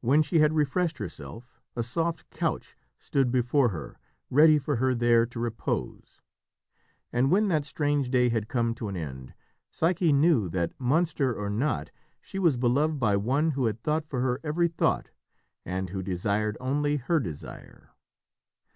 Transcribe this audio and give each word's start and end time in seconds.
When 0.00 0.20
she 0.22 0.40
had 0.40 0.52
refreshed 0.52 0.98
herself, 0.98 1.60
a 1.76 1.84
soft 1.84 2.28
couch 2.30 2.76
stood 2.98 3.30
before 3.30 3.68
her, 3.68 3.96
ready 4.28 4.58
for 4.58 4.74
her 4.82 4.96
there 4.96 5.26
to 5.26 5.38
repose, 5.38 6.20
and 7.12 7.30
when 7.30 7.46
that 7.46 7.64
strange 7.64 8.10
day 8.10 8.30
had 8.30 8.48
come 8.48 8.74
to 8.74 8.88
an 8.88 8.96
end, 8.96 9.32
Psyche 9.70 10.12
knew 10.12 10.48
that, 10.48 10.72
monster 10.80 11.32
or 11.32 11.50
not, 11.50 11.92
she 12.20 12.40
was 12.40 12.56
beloved 12.56 12.98
by 12.98 13.16
one 13.16 13.52
who 13.52 13.66
had 13.66 13.80
thought 13.80 14.08
for 14.08 14.18
her 14.22 14.40
every 14.42 14.66
thought, 14.66 15.10
and 15.64 15.90
who 15.90 16.02
desired 16.02 16.56
only 16.58 16.96
her 16.96 17.20
desire. 17.20 17.90